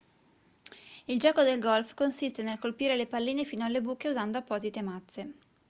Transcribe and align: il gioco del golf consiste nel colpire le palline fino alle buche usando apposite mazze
il 1.05 1.19
gioco 1.19 1.43
del 1.43 1.59
golf 1.59 1.93
consiste 1.93 2.41
nel 2.41 2.57
colpire 2.57 2.95
le 2.95 3.05
palline 3.05 3.43
fino 3.45 3.65
alle 3.65 3.81
buche 3.81 4.07
usando 4.09 4.39
apposite 4.39 4.81
mazze 4.81 5.33